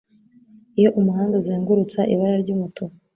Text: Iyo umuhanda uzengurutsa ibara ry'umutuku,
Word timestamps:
Iyo 0.79 0.89
umuhanda 0.99 1.33
uzengurutsa 1.41 2.01
ibara 2.13 2.35
ry'umutuku, 2.43 2.95